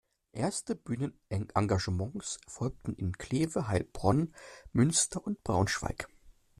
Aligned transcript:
Erste 0.33 0.73
Bühnenengagements 0.73 2.39
folgten 2.47 2.95
in 2.95 3.11
Kleve, 3.19 3.67
Heilbronn, 3.67 4.33
Münster 4.73 5.23
und 5.23 5.43
Braunschweig. 5.43 6.07